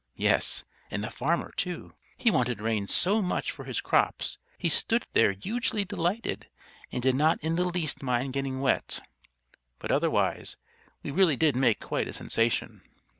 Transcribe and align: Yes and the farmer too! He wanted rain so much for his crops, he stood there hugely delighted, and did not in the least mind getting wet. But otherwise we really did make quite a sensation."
Yes 0.15 0.65
and 0.89 1.03
the 1.03 1.11
farmer 1.11 1.51
too! 1.57 1.93
He 2.17 2.31
wanted 2.31 2.59
rain 2.59 2.87
so 2.87 3.21
much 3.21 3.51
for 3.51 3.65
his 3.65 3.81
crops, 3.81 4.39
he 4.57 4.67
stood 4.67 5.05
there 5.13 5.31
hugely 5.33 5.85
delighted, 5.85 6.49
and 6.91 7.03
did 7.03 7.13
not 7.13 7.37
in 7.43 7.55
the 7.55 7.65
least 7.65 8.01
mind 8.01 8.33
getting 8.33 8.61
wet. 8.61 8.99
But 9.77 9.91
otherwise 9.91 10.57
we 11.03 11.11
really 11.11 11.35
did 11.35 11.55
make 11.55 11.79
quite 11.79 12.07
a 12.07 12.13
sensation." 12.13 12.81